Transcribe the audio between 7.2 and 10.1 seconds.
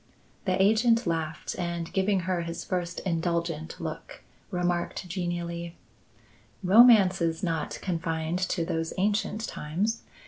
is not confined to those ancient times.